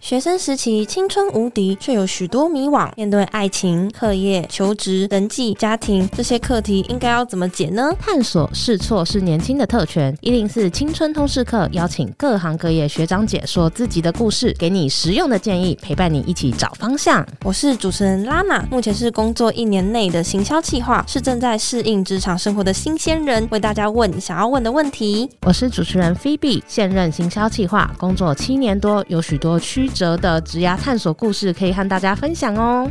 [0.00, 2.88] 学生时期青春无敌，却有许多迷惘。
[2.96, 7.92] 面对爱情、课业、求职、人际、家庭这些课题，应该要怎么解呢？
[8.00, 10.16] 探索试错是年轻的特权。
[10.20, 17.26] 一零四青春通识课邀请各行各业学长解说自己的故事，给你实用的建议，陪伴你一起找方向。
[17.44, 25.28] 我是主持人拉娜，目前是工作一年内的行销企划，是正在适应职场生活的新鲜人，为大家问想要问的问题。
[25.42, 32.90] 我是主持人 Phoebe，现任行销企划，工作七年多，有许多曲折的职涯探索故事可以和大家分享哦。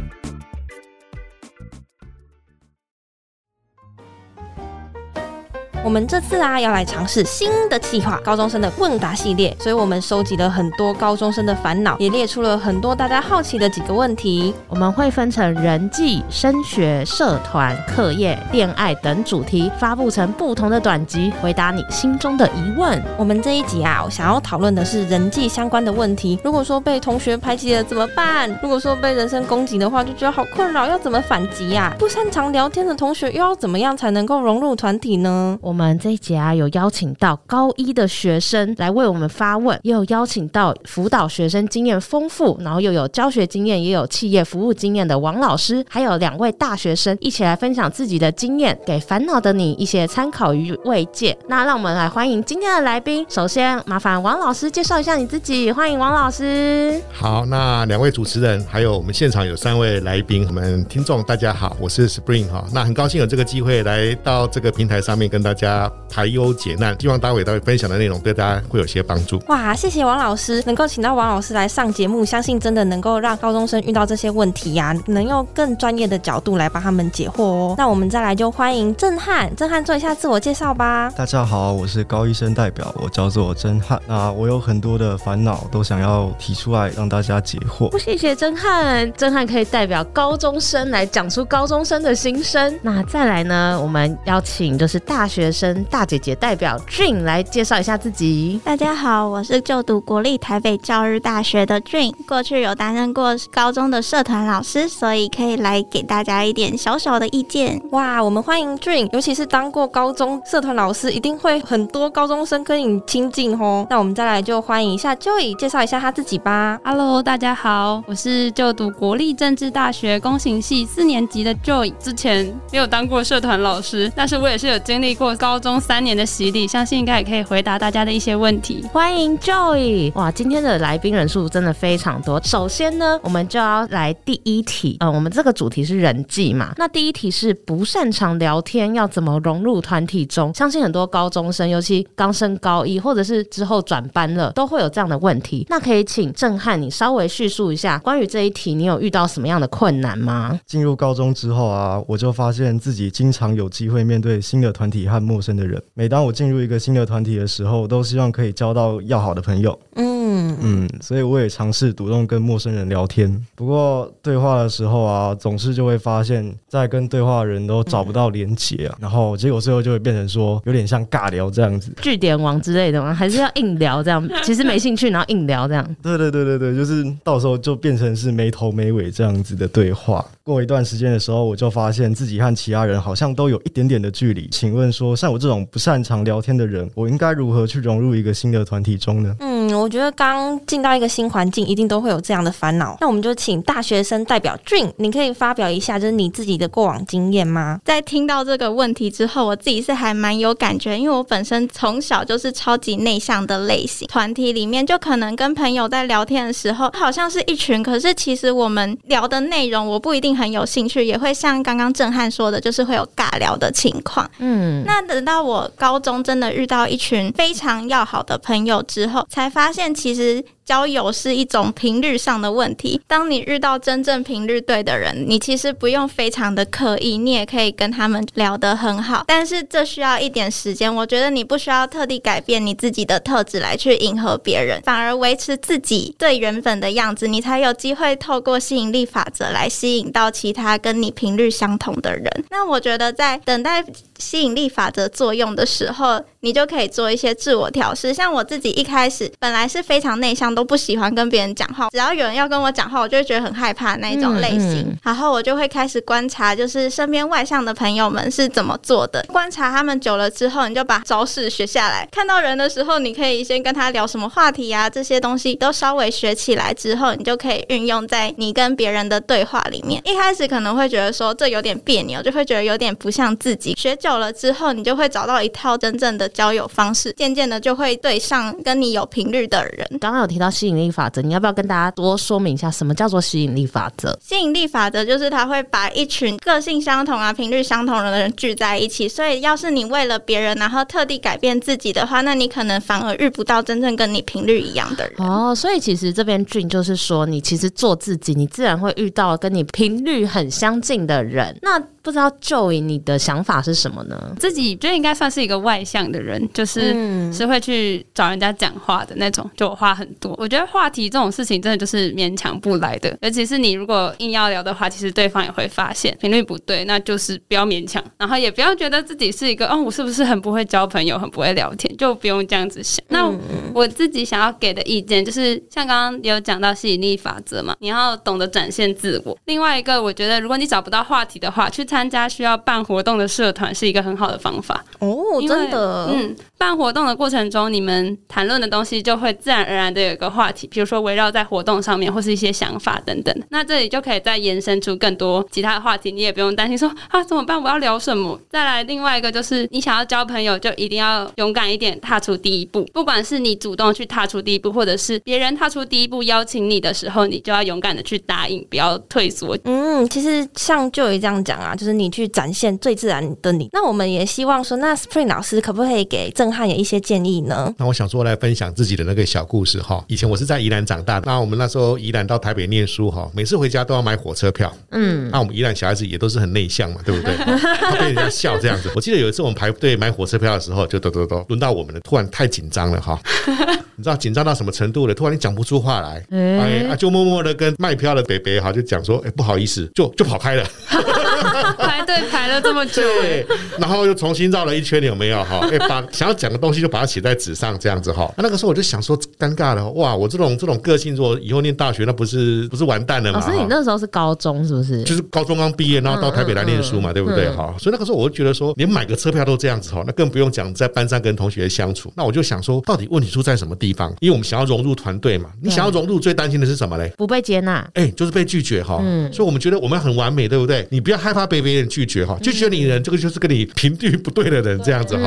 [5.88, 14.54] 我们这次啊要来尝试新的计划——高中生的问答系列，所以我们收集了很多高中生的烦恼，也列出了很多大家好奇的几个问题。
[14.68, 23.02] 我们会分成人际、升学、社团、课业、恋爱等主题，发布成不同的短集，回答你心中的疑问。
[23.18, 26.38] 我们这一集啊，我想要讨论的是人际相关的问题。
[26.44, 28.50] 如果说被同学排挤了怎么办？
[28.62, 31.96] 如果说被人身攻击的话，就觉得好困扰，要怎么反击呀？
[31.98, 35.58] 不擅长聊天的同学又要怎么样才能够融入团体呢？
[35.62, 51.38] 我我们这一节啊，有邀请到高一的学生来为我们发问，也有邀请到辅导学生经验丰富，然后又有教学经验，也有企业服务经验的王老师，还有两位大学生一起来分享自己的经验，给烦恼的你一些参考与慰藉。
[51.48, 53.24] 那让我们来欢迎今天的来宾。
[53.30, 55.72] 首先，麻烦王老师介绍一下你自己。
[55.72, 57.00] 欢迎王老师。
[57.14, 62.66] 好，那两位主持人，还有我们现场有三位来宾，我们听众大家好，我是 Spring 哈。
[62.74, 65.57] 那很高兴有这个机会来到这个平台上面跟大家。
[65.58, 69.42] 家排忧解难，希望待会待会分享的内容对大家会有些帮助。
[69.48, 77.76] 哇，谢谢王老师，能够请到王老师来上节目，相信真的能够让高中生遇到这些问题呀、啊，能用更专业的角度来帮他们解惑哦。
[77.78, 81.12] 那我们再来就欢迎震撼，震撼做一下自我介绍吧。
[81.18, 84.00] 大家好，我是高医生代表，我叫做震撼。
[84.08, 87.98] 那我有很多的烦恼，都想要提出来让大家解惑。
[88.00, 92.80] 谢谢震撼，震撼可以代表高中生来讲出高中生的心声。
[92.82, 98.60] 那再来呢，我们邀请就是大学生大姐姐代表 Dream 来介绍一下自己。
[98.64, 107.82] 大家好，我是就读国立台北教育大学的 Dream，过去有担任过高中的社团老师，所以可以来给大家一点小小的意见。
[107.92, 113.86] 哇，我们欢迎 Dream，尤其是当过高中社团老师，一定会很多高中生跟你亲近哦。
[113.90, 116.80] 那我们再来就欢迎一下 Joy，介绍一下他自己吧。
[116.84, 125.80] Hello，大家好，我是就读国立政治大学公行系四年级的 Joy，之前没有当过社团老师，但是我也是有经历过高中。
[125.80, 128.84] 三年的洗礼，相信应该也可以回答大家的一些问题。
[128.92, 132.42] 欢迎 Joy，哇，今天的来宾人数真的非常多。
[132.44, 134.98] 首先呢，我们就要来第一题。
[135.00, 136.74] 嗯，我们这个主题是人际嘛。
[136.78, 140.54] 那第一题是不擅长聊天，要怎么融入团体中？
[140.54, 145.66] 相信很多高中生，尤其刚升高一，或者是之后转班了，都会有这样的问题。
[145.70, 150.60] 那可以请震撼你稍微叙述一下关于这一题，你有遇到什么样的困难吗？
[150.66, 155.82] 进入高中之后啊，我就发现自己经常有机会面对新的团体和陌生的人。
[155.94, 159.78] 每当我进入一个新的团体的时候，都希望可以交到要好的朋友。
[159.96, 163.46] 嗯嗯，所以我也尝试主动跟陌生人聊天。
[163.56, 168.96] 不过对话的时候啊，总是就会发现，在跟对话的人都找不到连结啊。
[168.98, 173.14] 嗯、然后结果最后就会变成说，有点像尬聊这样子，据点王之类的吗？
[173.14, 174.26] 还是要硬聊这样？
[174.44, 175.96] 其实没兴趣，然后硬聊这样。
[176.02, 180.24] 对对对对对，就是到时候就变成是没头没尾这样子的对话。
[180.44, 184.48] 过一段时间的时候，我就发现自己和其他人好像都有一点点的距离。
[184.50, 189.36] 请问说，像我这种不擅长聊天的人，我应该如何去融入一个新的团体中呢？
[189.80, 192.98] 我觉得刚进到一个新环境，一定都会有这样的烦恼。
[193.00, 197.80] 那我们就请大学生代表 Dream，你可以发表一下，就是你自己的过往经验吗？
[197.86, 214.30] 在听到这个问题之后，我自己是还蛮有感觉，因为我本身从小就是超级内向的类型，团体里面就可能跟朋友在聊天的时候，好像是一群，可是其实我们聊的内容，我不一定很有兴趣，也会像刚刚震撼说的，就是会有尬聊的情况。
[214.40, 220.44] 嗯，那等到我高中真的遇到一群非常要好的朋友之后，才发现其实。
[220.68, 223.00] 交友是一种频率上的问题。
[223.08, 229.24] 当你遇到真正频率对的人，你其实不用非常的刻意，你也可以跟他们聊得很好。
[229.26, 230.94] 但是这需要一点时间。
[230.94, 242.26] 我觉得你不需要特地改变你自己的特质来去迎合别人，反而维持自己最原本的样子，你才有机会透过吸引力法则来吸引到其他跟你频率相同的人。
[242.50, 243.82] 那我觉得在等待
[244.20, 248.14] 吸引力法则作用的时候，你就可以做一些自我调试。
[248.14, 250.57] 像我自己一开始本来是非常内向。
[250.58, 254.80] 都不喜欢跟别人讲话，只要有人要跟我讲话，我就会觉得很害怕那一种类型。
[254.80, 259.24] 嗯嗯、然后我就会开始观察，就是身边外向的朋友们是怎么做的。
[259.28, 262.10] 观察他们久了之后，你就把招式学下来。
[262.12, 270.02] 看到人的时候，你可以先跟他聊什么话题啊，这些东西都稍微学起来之后，你就可以运用在你跟别人的对话里面。
[270.06, 273.76] 一开始可能会觉得说这有点别扭，就会觉得有点不像自己。
[273.78, 279.88] 学久了之后，你就会找到一套真正的交友方式，渐渐的就会对上跟你有频率的人。
[280.02, 284.18] 刚刚有提到吸引力法则，你要不要跟大家多说明一下什么叫做吸引力法则？
[284.22, 289.08] 吸引力法则就是它会把一群个性相同啊、频率相同的人聚在一起。
[289.08, 295.16] 所以，要是你为了别人，然后特地改变自己的话，那你可能反而遇不到真正跟你频率一样的人。
[295.18, 301.58] 哦，所以其实这边 June 就是说，你其实做自己，你自然会遇到跟你频率很相近的人。
[301.62, 304.36] 那不知道 Joy 你的想法是什么呢？
[304.40, 310.37] 自己觉得应该算是一个外向的人，就是是会去找人家讲话的那种，就我话很多。
[310.38, 323.04] 我觉得话题这种事情真的就是勉强不来的，尤其是你如果硬要聊的话，其实对方也会发现频率不对，那就是不要勉强，然后也不要觉得自己是一个，哦，我是不是很不会交朋友，很不会聊天，就不用这样子想。
[323.10, 323.30] 那
[323.74, 329.38] 我自己想要给的意见就是，像刚刚有讲到吸引力法则嘛，你要懂得展现自我。
[329.46, 334.86] 另外一个，我觉得如果你找不到话题的话，去参参加需要办活动的社团是一个很好的方法。
[335.00, 343.36] 哦，真的，嗯，办活动的过程中，你们谈论的东西就会自然而然的有一个话题，比如说围绕在活动上面，或是一些想法等等。
[343.50, 348.40] 那这里就可以再延伸出更多其他的话题，你也不用担心说啊怎么办，我要聊什么？
[348.50, 352.86] 再来另外一个就是，你想要交朋友，就一定要勇敢一点，踏出第一步。
[352.94, 359.58] 不管是你主动去踏出第一步，或者是别人踏出第一步邀请你的时候，你就要勇敢的去答应，不要退缩。
[359.66, 361.98] 嗯，其实像就有这样讲啊，就是。
[361.98, 367.74] 你去展现最自然的你，那我们也希望说，那 Spring 老师可不可以给震撼也一些建议呢？
[367.80, 370.06] 那我想说来分享自己的那个小故事哈。
[370.08, 374.76] 以前我是在宜兰长大的，那我们那时候宜兰到台北念书哈，每次回家都要买火车票。
[374.92, 377.34] 嗯，那我们宜兰小孩子也都是很内向嘛，对不对？
[377.80, 378.92] 他被人家笑这样子。
[378.96, 383.18] 我记得有一次我们排队买火车票的时候，就都都都轮到我们了，突然太紧张了哈。
[383.96, 385.14] 你知道紧张到什么程度了？
[385.14, 390.64] 突然你讲不出话来，哎啊，就默默的跟卖票的北北哈就讲说，哎，不好意思，就就跑开了。
[391.78, 393.46] 排队排了这么久，对，
[393.78, 395.68] 然后又重新绕了一圈，有没有哈？
[395.72, 398.32] 哎，把想要讲的东西就把它写在纸上，这样子哈。
[398.38, 400.16] 那那个时候我就想说，尴尬了，哇！
[400.16, 403.40] 我这种这种个性，如果以后念大学，那不是不是完蛋了吗？
[403.40, 405.04] 老师，你那时候是高中是不是？
[405.04, 407.50] 就是高中刚毕业，然后到台北来念书嘛，对不对？
[407.50, 412.12] 哈，所以那个时候我就觉得说，连买个车票都这样子哈，那更不用讲在班上跟同学相处。
[412.16, 414.10] 那我就想说，到底问题出在什么地方？
[414.20, 417.12] 因为我们想要融入团队嘛，你想要融入，最担心的是什么嘞？
[417.18, 419.00] 不被接纳，哎，就是被拒绝哈。
[419.04, 420.88] 嗯，所以我们觉得我们很完美，对不对？
[420.90, 425.24] 你不要害怕被别人拒绝哈，拒绝你的人，这个就是跟你频率不对的人，这样子哈。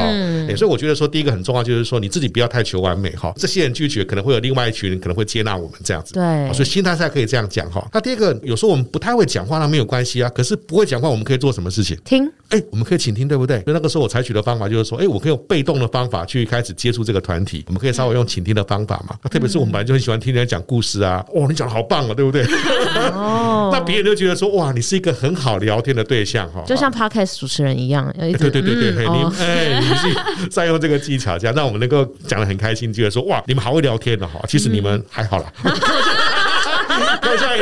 [0.49, 3.31] 哎，所以我觉得说，第一个很重要就是说，你自己不要太求完美哈。
[3.37, 6.15] 这些人拒绝，可能会有另外一群人可能会接纳我们这样子。
[6.15, 7.87] 对，所以心态上可以这样讲哈。
[7.93, 10.31] 那第二个，有时候我们不太会讲话，那没有关系啊。
[10.31, 11.99] 可是不会讲话，我们可以做什么事情？
[12.05, 12.27] 听。
[12.51, 13.57] 哎，我们可以倾听，对不对？
[13.63, 17.65] 所以那个时候我采取的方法就是说，哎，我可以用被动的方法去开始接触这个团体。
[17.69, 19.17] 我们可以稍微用倾听的方法嘛。
[19.23, 21.25] 那特别是我们本来就很喜欢听人家讲故事啊。
[21.35, 22.45] 哦，你讲的好棒啊，对不对？
[23.15, 23.71] 哦。
[23.73, 26.63] 那别人就觉得说，哇，你是一个很好聊天的对象哈。
[26.67, 34.41] 就像 Podcast 主持人一样，对对对对，你哎，你是在用这个技巧，这样让我们能够讲的很开心，觉得说，哇，你们好会聊天的哈。
[34.49, 35.53] 其实你们还好啦。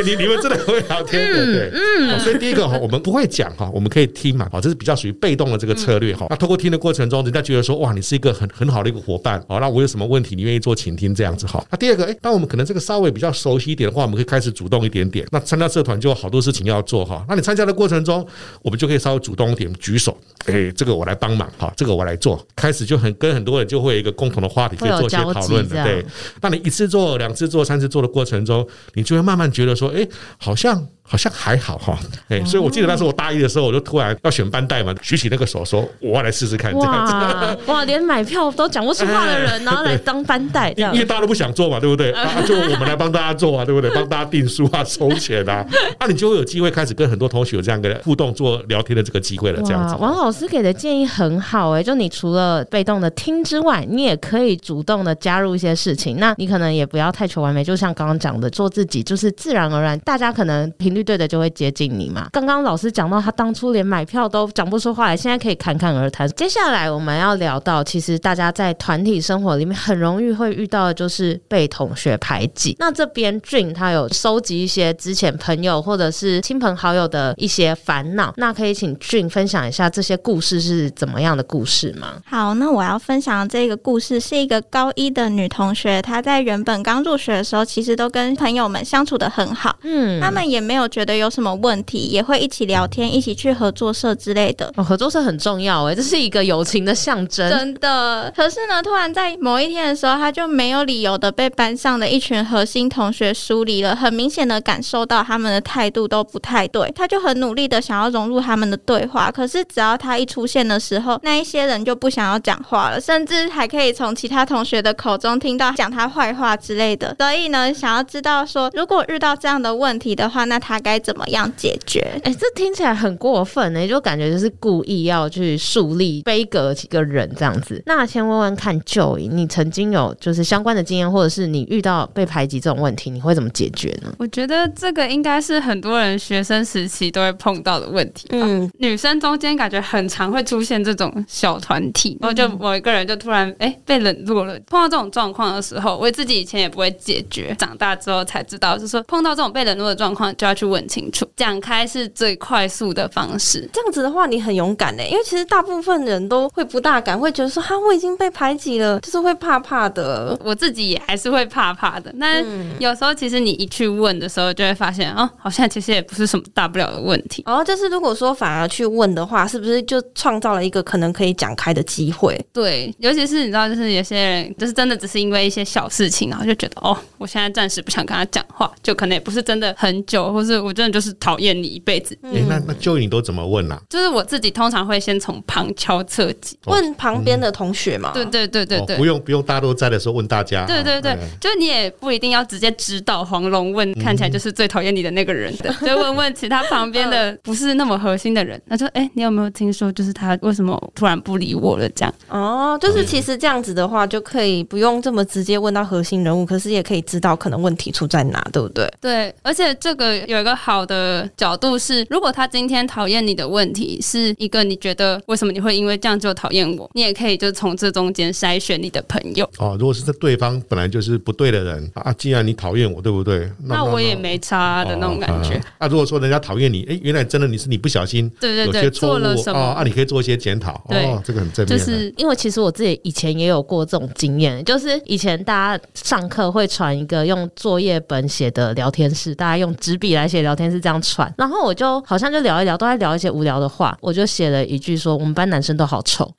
[0.02, 1.70] 你你们真的很会聊天，对不对？
[1.72, 6.26] 嗯，所以第一个哈，我们不会讲哈，我们可以听嘛，好，这是比较属于被动的这个策略哈。
[6.30, 11.64] 那通过听的过程中，人家觉得说，哇，你是一个很很好的一个伙伴，好，那我有什么问题，你愿意做倾听这样子哈。
[11.70, 15.26] 那第二个，哎，当我们可能这个稍微比较熟悉一点的话，我们可以开始主动一点点。
[15.30, 17.24] 那参加社团就有好多事情要做哈。
[17.28, 18.26] 那你参加的过程中，
[18.62, 22.38] 我们就可以稍微主动一点，举手，哎，这个我来帮忙哈，这个我来做。
[22.56, 25.84] 开始就很跟很多人就会有一个共同的话题，可以做一些讨论的。
[25.84, 26.04] 对，
[26.40, 30.08] 那你一次做、两次做、三次做的过程中，你就会慢慢觉得说，哎。
[30.40, 31.98] 好像好像还好哈，
[32.28, 37.58] 哎，所以我记得那时候我大一的时候，我就突然要选班代嘛，举起那个手说，我要来试试看这样子。
[37.66, 42.12] 哇， 连买票都讲不出话的人，然后来当班代，因为大家都不想做嘛，对不对？
[42.18, 43.90] 啊，就我们来帮大家做啊，对不对？
[43.94, 45.66] 帮大家订书啊，收钱啊，
[45.98, 49.62] 那 你就会有机会开始跟很多同学有这样的互动、做聊天的这个机会了。
[49.62, 56.18] 这样子，王老师给的建议很好哎，就你除了被动的听之外，你也可以主动的加入一些事情。
[56.18, 60.97] 那你可能也不要太求完美，就像刚刚讲的，做自己，就是自然而然，大家可能频率。
[60.98, 62.28] 率对的就会接近你嘛。
[62.32, 66.28] 刚刚老师讲到，他当初连买票都讲不出话来，现在可以侃侃而谈。
[66.30, 72.76] 接下来我们要聊到，其实大家在团体生活里面很容易会遇到的就是被同学排挤。
[72.78, 82.14] 那这边 June 他有收集一些之前朋友或者是亲朋好友的一些烦恼，那可以请 June 分享一下这些故事是怎么样的故事吗？
[82.26, 94.72] 好，那我要分享的这个故事是一个高一的女同学，她在原本刚入学的时候，其实都跟朋友们相处的很好，嗯，他们也没有觉得有什么问题，也会一起聊天，一起去合作社之类的。
[94.76, 98.32] 哦，合作社很重要哎，这是一个友情的象征，真的。
[98.34, 117.14] 可是呢，突然在某一天的时候，他就没有理由的被班上的一群核心同学疏离了，很明显的感受到他们的态度都不太对，他就很努力的想要融入他们的对话，可是只要他一出现的时候，那一些人就不想要讲话了，甚至还可以从其他同学的口中听到讲他坏话之类的。
[117.18, 122.00] 所以呢，想要知道说，如果遇到这样的问题的话，那她该怎么样解决？
[122.22, 127.82] 哎、欸，这听起来很过分呢，就感觉就是故意要去树立悲格几个人这样子。
[127.84, 134.12] 那先问问看，Joy，你曾经有就是相关的经验，或者是你遇到被排挤这种问题，你会怎么解决呢？
[134.18, 138.28] 我觉得这个应该是很多人学生时期都会碰到的问题。
[138.30, 144.58] 嗯，女生中间感觉很常会出现这种小团体，然后就某一个人就突然哎、欸、被冷落了。
[144.66, 153.68] 碰到这种状况的时候，我自己以前也不会解决，长大之后才知道，就是说碰到这种被冷落的状况，就要去问清楚，讲开是最快速的方式。
[153.72, 160.38] 这样子的话，你很勇敢呢，因为其实大部分人都会不大敢，会觉得说哈我已经被排挤了，就是会怕怕的。
[160.44, 162.12] 我自己也还是会怕怕的。
[162.16, 162.42] 那
[162.78, 167.42] 有时候其实你一去问的时候，就会发现哦，好像其实也不是什么大不了的问题。
[167.46, 172.38] 然后就是如果说反而去问的话，是不是就创造了一个可能可以讲开的机会？
[172.52, 182.16] 对，尤其是你知道，就是有些人就是真的只是因为一些小事情，然后就觉得哦，我现在暂时不想跟他讲话，就可能也不是真的很久，或是我真的就是讨厌你一辈子。
[182.22, 183.82] 哎、欸，那那 Joy 你都怎么问啊？
[183.90, 188.12] 就是我自己通常会先从旁敲侧击问旁边的同学嘛。
[188.14, 190.64] 对对对对对，哦、不用不用大家都在的时候问大家。
[190.66, 198.60] 对对对，嗯、就你也不一定要直接指导黄龙问，看起来就是最讨厌你的那个人的， 就问问其他旁边的不是那么核心的人。
[198.68, 208.88] 他说：“哎、欸，你有没有听说，就是他为什么突然不理我了？”这样哦，就是其实这样子的话，就可以不用这么直接问到核心人物，可是也可以知道可能问题出在哪，对不对？
[209.00, 219.48] 对，而且这个有一个好的角度是，如果他今天讨厌你的问题是一个你觉得为什么你会因为这样就讨厌我，你也可以就从这中间筛选你的朋友。
[219.58, 223.50] 哦，如果是这对方本来就是不对的人啊，既然你讨厌我，对不对？
[223.64, 225.50] 那，那我也没差的那种感觉。
[225.50, 230.84] 那、哦啊啊、如果说人家讨厌你，哎，原来真的你是你不小心，对对对，做了什么啊、哦，啊，你可以做一些检讨。
[230.88, 231.78] 对哦，这个很正面。
[231.78, 246.30] 就是因为其实我自己以前也有过这种经验，就是以前大家上课会传一个用作业本写的聊天室，大家用纸笔来写聊天是这样传，然后我就好像就聊一聊，都在聊一些无聊的话，我就写了一句说我们班男生都好丑。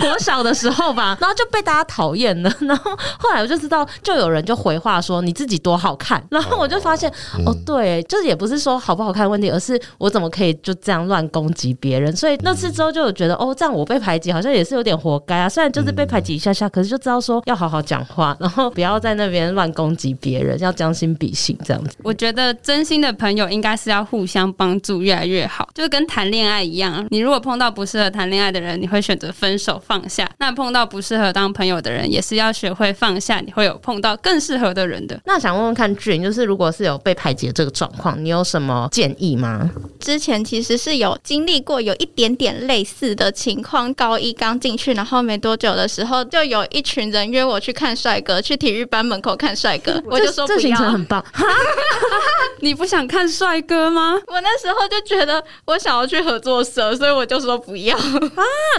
[0.00, 7.10] 我小的时候吧，然后就被大家讨厌了， 然后后来我就知道，就有人就回话说你自己多好看，然后我就发现
[7.44, 12.14] 哦，哦，对，就是也不是说好不好看的问题，而是我怎么可以就这样乱攻击别人？
[12.16, 15.48] 所以那次之后就有觉得哦，这样我被排挤好像也是有点活该啊。
[15.48, 21.96] 虽然就是被排挤一下下，可是就知道说要好好讲话，然后不要在那边乱攻击别人，要将心比心这样子。
[22.02, 29.80] 我觉得真心的朋友应该是要互相帮助，越来越好，就跟谈恋爱一样，你如果碰到不适合谈恋爱的人，你会选择分手。
[29.86, 33.40] 放下，那碰到不适合当朋友的人，也是要学会放下。
[33.40, 35.20] 你会有碰到更适合的人的。
[35.26, 39.70] 那想问问看，June，就是如果是有被排挤这个状况，你有什么建议吗？
[40.00, 43.92] 之前其实是有经历过有一点点类似的情况。
[43.94, 50.02] 高一刚进去，然后没多久的时候，就有一群人约我去看帅哥，去体育班门口看帅哥。
[50.08, 51.24] 我就说不要，这行程很棒。
[52.60, 54.20] 你不想看帅哥吗？
[54.26, 58.02] 我那时候就觉得我想要去合作社，所以我就说不要啊。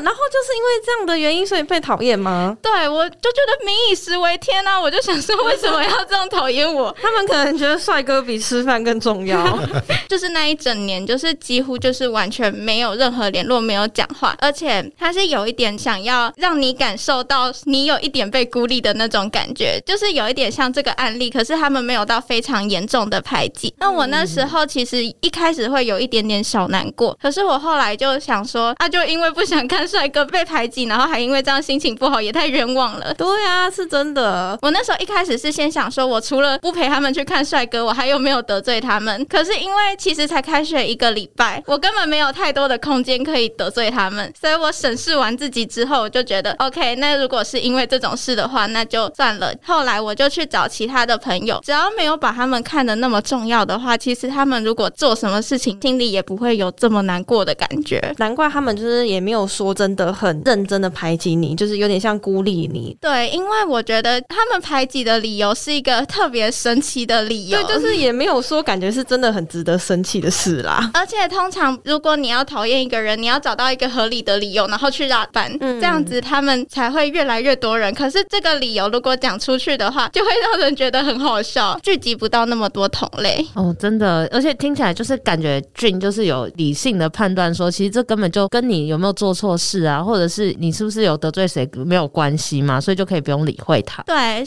[0.02, 2.56] 然后就是因为这样的原因，所以被讨厌吗？
[2.62, 4.80] 对，我就觉得民以食为天啊！
[4.80, 6.96] 我就想说，为什么要这样讨厌我？
[7.02, 9.58] 他们可能觉得帅哥比吃饭更重要。
[10.10, 21.30] 就是那一整年，就是几乎就是完全没有任何联络，没有讲话，而且他是有一点想要让你感受到你有一点被孤立的那种感觉，就是有一点像这个案例。
[21.30, 23.74] 可是他们没有到非常严重的排挤。
[23.86, 31.26] 那我那时候其实一开始会有一点点小难过，可是我后来就想说，啊，就因为不想看帅哥被排挤，然后还。
[31.26, 33.12] 因为这样心情不好也太冤枉了。
[33.16, 34.56] 对啊，是真的。
[34.62, 39.26] 我那时候一开始是先想说，我除了不陪他们去看帅哥，我还有没有得罪他们？
[39.26, 44.32] 可是因为其实才开学一个礼拜，我根本没有太多的空间可以得罪他们。
[44.40, 46.96] 所以我审视完自己之后，我就觉得 OK。
[46.98, 49.52] 那如果是因为这种事的话，那就算了。
[49.66, 58.02] 后来我就去找其他的朋友，只要没有把他们看得那么重要的的话，其实他们如果做什么事情，心里也不会有这么难过的感觉。
[58.18, 62.96] 难怪他们就是也没有说真的很认真的排挤你，就是有点像孤立你。
[63.02, 70.90] 对，因为我觉得他们排挤的理由是一个特别神奇的理由，对，就是也没有说感觉是真的很值得生气的事啦。
[70.94, 77.94] 而且通常如果你要讨厌一个人，你要找到一个合理的理由，然后去拉班，嗯、这样子他们才会越来越多人。
[77.94, 83.46] 可是这个理由如果讲出去的话，就会让人觉得很好笑，聚集不到那么多同类。
[83.54, 94.04] 哦，真的，而且听起来就是感觉俊就是有理性的判断，说其实这根本就跟你有没有做错事啊，或者是你是不是有得罪谁没有关系嘛，所以就可以不用理会他。
[94.04, 94.46] 对。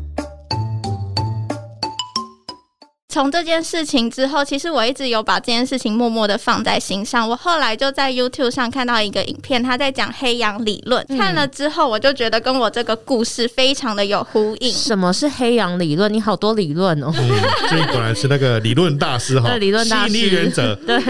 [3.10, 7.26] 从这件事情之后，其实我一直有把这件事情默默的放在心上。
[7.26, 11.02] 我后来就在 YouTube 上看到一个影片，他在讲黑羊理论。
[11.08, 14.70] 嗯、看了之后，我就觉得跟我这个故事非常的有呼应。
[14.70, 16.12] 什么是黑羊理论？
[16.12, 17.10] 你好多理论哦。
[17.16, 17.28] 嗯，
[17.70, 19.54] 所以果然是那个理论大师哈。
[19.56, 20.12] 理论大师。
[20.12, 20.74] 吸引力原则。
[20.86, 21.00] 对，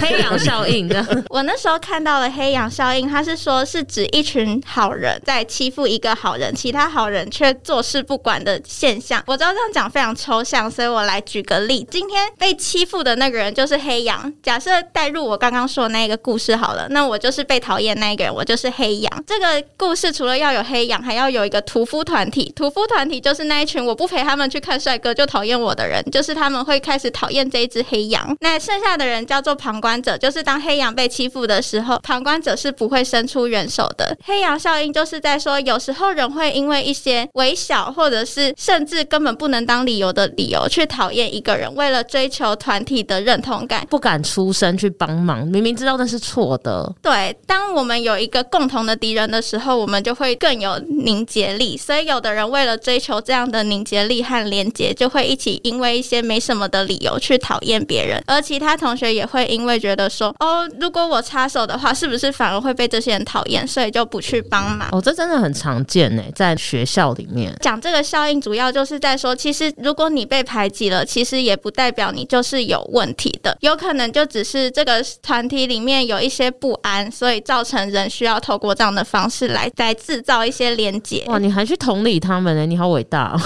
[0.00, 1.06] 黑羊效应的。
[1.28, 9.22] 我那时候看到了黑羊效应，他是说是指一群好人在欺负一个好人，其他好人却坐视不管的现象。
[9.26, 11.22] 我知道这样讲非常抽象，所以我来。
[11.34, 14.32] 举个例，今天被欺负的那个人就是黑羊。
[14.40, 19.24] 假设带入我刚刚说的那个故事好了，那我就是被讨厌那一个人，我就是黑羊。
[19.26, 22.52] 这个故事除了要有黑羊，还要有一个屠夫团体。
[22.54, 28.36] 屠夫团体就是那一群我不陪他们去看帅哥就讨厌我的人，就是他们会开始讨厌这一只黑羊。
[28.38, 34.16] 那剩下的人叫做旁观者，就是当黑羊被欺负的时候，旁观者是不会伸出援手的。
[34.24, 41.23] 黑羊效应就是在说，有时候人会因为一些微小，或者是甚至根本不能当理由的理由去讨厌。
[41.28, 46.92] 一个人为了追求团体的认同感，不敢出声去帮忙，明明知道那是错的。
[47.02, 51.76] 对，当我们有一个共同的敌人的时候，我们就会更有凝结力。
[51.76, 58.22] 所以，有的人为了追求这样的凝结力和连结，就会一起因为一些没什么的理由去讨厌别人。
[58.26, 63.66] 而其他同学也会因为觉得说，哦，如果我插手的话，是不是反而会被这些人讨厌？
[63.66, 64.88] 所以就不去帮忙。
[64.92, 71.04] 哦，这真的很常见呢，在学校里面讲这个效应，主要就是在说，其实如果你被排挤了。
[71.14, 81.22] 其实也不代表你就是有问题的，有可能就只是这个团体里面有一些不安，所以造成人需要透过这样的方式来来制造一些连接。
[81.28, 82.66] 哇，你还去同理他们呢？
[82.66, 83.40] 你好伟大哦！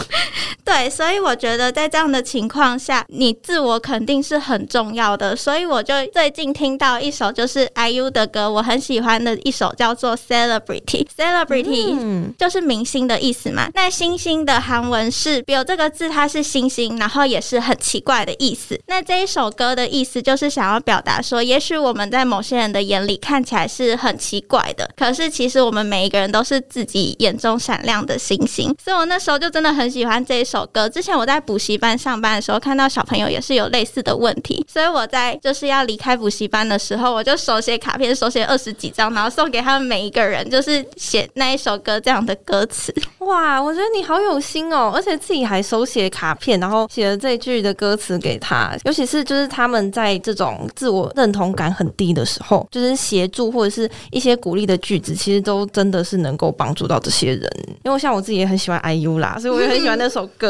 [0.69, 5.37] 对，所以我觉得在这样的情况下，你自我肯定是很重要的。
[5.37, 11.07] 所以我就最近听到一首就是 IU 的歌，我很喜欢的一首叫做 Celebrity。
[11.17, 13.69] Celebrity 嗯，就是明星的意思嘛。
[13.75, 17.59] 那星星的韩文是有这个字，它是星星，然后也是。
[17.59, 18.81] 很奇怪的意思。
[18.87, 28.75] 那这一首歌的意思就是想要表达说，也许我们在某些人的眼里看起来是很奇怪的，可是其实我们每一个人都是自己眼中闪亮的星星。
[28.83, 30.89] 所以我那时候就真的很喜欢这一首首歌。
[30.89, 42.95] 之前我在补习班上班的时候，看到小朋友也是有类似的问题，所以我在就是要离开补习班的时候，我就手写卡片，手写二十几张，然后送给他们每一个人，就是写那一首歌这样的歌词。
[43.21, 47.59] 哇，我觉得你好有心哦，而且自己还手写卡片，然后写了这句。
[47.59, 57.51] 的歌词给他，尤其是就是他们在这种自我认同感很低的时候，就是协助或者是一些鼓励的句子，其实都真的是能够帮助到这些人。
[57.85, 60.48] 因为像我自己也很喜欢 IU 啦，所以我也很喜欢那首歌。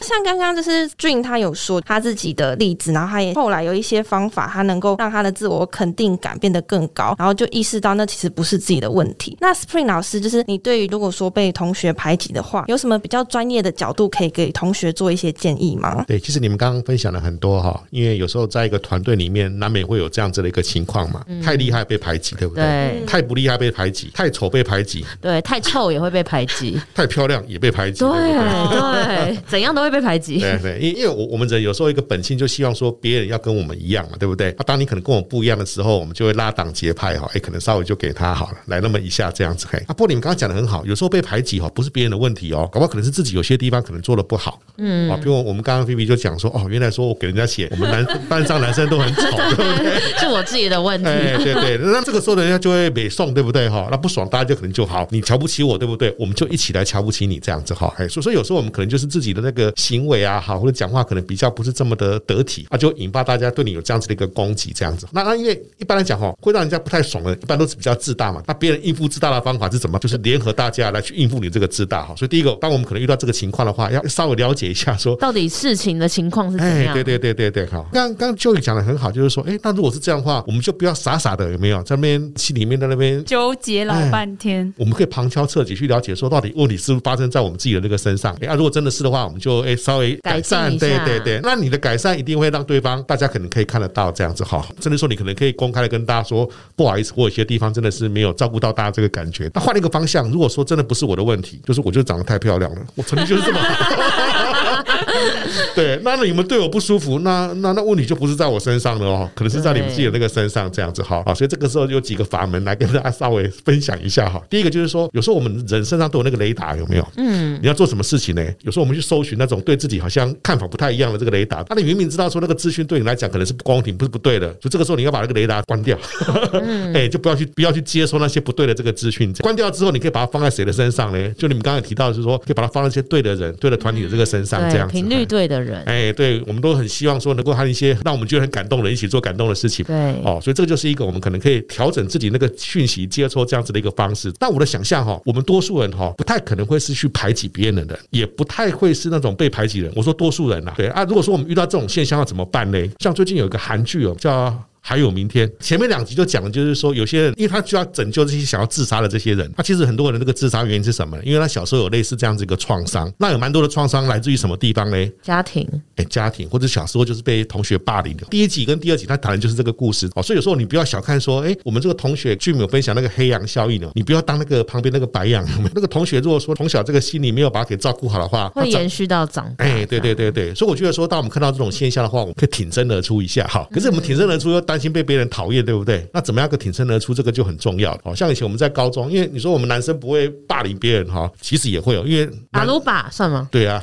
[0.00, 9.36] 像刚刚就是 Dream 他有说他自己的例子，然后他也后来有一些方法，他能够让他的自我肯定感变得更高，然后就意识到那其实不是自己的问题。
[9.40, 16.04] 那 Spring 老师，就是你对于如果说被同学排挤的话，有什么比较专业的角度可以给同学做一些建议吗？
[16.06, 16.44] 对，其实。
[16.44, 21.24] 你们刚刚分享了很多哈，因为有时候在一个团队里面，难免会有这样子的一个情况嘛。
[21.42, 22.62] 太厉害被排挤，对不对？
[22.62, 23.04] 对。
[23.06, 25.40] 太不厉害被排挤，太丑被排挤，对。
[25.40, 30.38] 太臭也会被排挤， 太漂亮也被排挤，对对， 怎样都会被排挤。
[30.38, 34.50] 对对，因因为我我们人有时候一个本性就希望说别人要跟我们一样嘛，对不对？
[34.52, 39.68] 啊当你可能跟我们不一样的时候，我们就会拉党结派哈，哎，可能稍微就给他好了，来那么一下这样子。
[39.70, 44.60] 嘿，啊，不过你们刚刚讲的很好，有时候被排挤哈，不是别人的问题哦，搞不好可能是自己有些地方可能做的不好。
[44.78, 47.04] 嗯，啊，比如我们刚刚 Vivi 就讲说，哦，原来说。
[47.04, 50.00] 我给人家写，我们男班上男生都很丑，对不对？
[50.18, 51.06] 是我自己的问题。
[51.06, 53.68] 哎，对对，那这个时候人家就会美送，对不对？
[53.68, 56.14] 哈，那不爽，大家就可能就好，你瞧不起我，对不对？
[56.18, 57.92] 我们就一起来瞧不起你，这样子哈。
[57.98, 65.06] 哎，所以说有时候我们可能就是自己的那个行为啊，好，或者讲话可能比较不是这么的得体啊，就引发大家对你有这样子的一个攻击，这样子。
[65.12, 68.42] 那那因为一般来讲哈，会让人家不太爽的，一般都是比较自大嘛。
[68.44, 69.96] 那别人应付自大的方法是怎么？
[70.00, 72.12] 就是联合大家来去应付你这个自大哈。
[72.16, 76.88] 所以第一个，当我们可能遇到这个情况的话，要稍微了解一下，说到底事情的情况是怎样？
[76.88, 77.68] 哎，对对对对对。
[77.92, 84.72] 刚刚 Joy 讲的很好，就是说，哎，那如果是这样的话，我们就不要傻傻的，有没有在那边心里面在那边纠结老半天？
[84.76, 88.34] 我们可以旁敲侧击去了解，说到底问题是不是发生在我们自己的那个身上？
[88.40, 91.40] 哎，如果真的是的话，我们就诶稍微改善，改对对对。
[91.42, 99.50] 那你的改善一定会让对方大家可能可以看得到这样子哈，甚至说你可能可以公开的跟大家说，不好意思，我有些地方真的是没有照顾到大家这个感觉。
[99.54, 104.73] 那换一个方向，如果说真的不是我的问题，就是我就长得太漂亮了，我曾经就是这么好。
[105.74, 111.34] 对，那你们对我不舒服，那那那问题就不是在我身上了哦，可能是在你们自己的那个身上这样子哈啊。
[111.34, 114.42] 所以这个时候有几个法门来跟大家稍微分享一下哈。
[114.48, 117.06] 第一个就是说，有时候我们人身上都有那个雷达，有没有？
[117.16, 118.44] 嗯，你要做什么事情呢？
[118.62, 125.98] 有时候我们去搜寻那种对自己好像看法不太一样的这个雷达，那你明明知道说那个资讯对你来讲可能是不公平，不是不对的，就这个时候你要把那个雷达关掉，
[126.94, 129.24] 哎，就不要去不要去接收那些不对的这个资讯。
[129.40, 131.28] 关掉之后，你可以把它放在谁的身上呢？
[131.30, 135.82] 就你们刚才提到的是说，可以把它放在一些对的人、对的团体的这个身上，这样子频率对的人。
[135.84, 139.84] 哎，对，我们都很希望说能够和一些让我们觉得很感动的人一起做感动的事情。
[139.84, 144.32] 对，哦，所以这个就是一个我们可能可以调整自己那个讯息接收这样子的一个方式。
[144.38, 149.92] 但我的想象哈，我们多数人哈不太可能会是去排挤别人的人，也不太会是那种被排挤人。
[149.96, 152.78] 我说多数人呐，对啊，如果说我们遇到这种现象要怎么办呢？
[153.00, 154.54] 像最近有一个韩剧哦，叫。
[154.86, 161.18] 还有明天，前面两集就讲的就是说，有些人因为他就要拯救这些想要自杀的这些人，他其实很多人的这个自杀原因是什么？
[161.24, 165.10] 因为他小时候有类似这样子一个创伤，那有蛮多的创伤来自于什么地方呢？
[165.22, 165.66] 家庭，
[165.96, 168.26] 哎，家庭或者小时候就是被同学霸凌的。
[168.26, 175.42] 第一集跟第二集他谈的就是这个故事哦，所以有时候你不要小看说，哎，我们这个同学剧没有分享那个黑羊效应哦，你不要当那个旁边那个白羊。
[175.74, 179.64] 那个同学如果说从小这个心理没有把他给照顾好的话，会延续到长大。
[179.64, 183.66] 哎，对对对对，所以我觉得说，当我们看到这种现象的话，我们可以挺身而出一下哈。
[183.72, 185.64] 可是我们挺身而出又担心被别人讨厌。
[185.64, 186.06] 对不对？
[186.12, 187.14] 那怎么样个挺身而出？
[187.14, 187.98] 这个就很重要。
[188.02, 193.48] 哦，像以前我们在高中，因为你说我们男生不会霸凌别人哈，其实也会有，因为阿鲁巴算吗？
[193.50, 193.80] 对啊，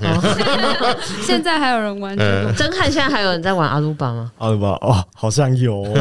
[1.26, 2.16] 现在还有人玩？
[2.56, 4.32] 真汉现在还有人在玩阿鲁巴吗？
[4.38, 5.88] 阿鲁巴哦，好像有。